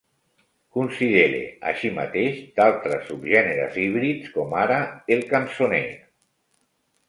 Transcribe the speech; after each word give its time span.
Considere 0.77 1.41
així 1.73 1.91
mateix 1.99 2.41
d'altres 2.57 3.05
subgèneres 3.11 3.79
híbrids 3.85 4.35
com 4.39 4.59
ara 4.65 4.83
el 5.19 5.25
cançoner. 5.37 5.87